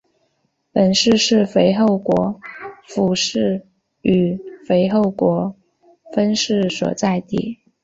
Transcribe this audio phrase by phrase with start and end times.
[0.73, 2.39] 本市是肥后国
[2.87, 3.13] 府
[4.01, 4.35] 与
[4.67, 5.55] 肥后国
[6.11, 7.59] 分寺所在地。